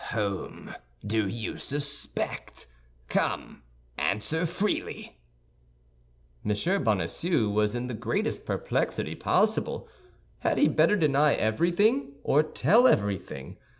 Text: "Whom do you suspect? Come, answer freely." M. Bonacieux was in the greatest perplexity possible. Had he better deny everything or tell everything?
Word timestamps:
"Whom 0.15 0.73
do 1.05 1.27
you 1.27 1.57
suspect? 1.59 2.65
Come, 3.07 3.61
answer 3.99 4.47
freely." 4.47 5.19
M. 6.43 6.83
Bonacieux 6.83 7.47
was 7.47 7.75
in 7.75 7.85
the 7.85 7.93
greatest 7.93 8.43
perplexity 8.43 9.13
possible. 9.13 9.87
Had 10.39 10.57
he 10.57 10.67
better 10.67 10.95
deny 10.95 11.35
everything 11.35 12.13
or 12.23 12.41
tell 12.41 12.87
everything? 12.87 13.57